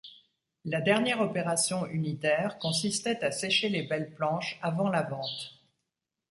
[0.65, 5.61] La dernière opération unitaire consistait à sécher les belles planches avant la vente.